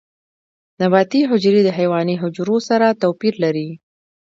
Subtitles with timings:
[0.81, 3.69] نباتي حجرې د حیواني حجرو سره توپیر لري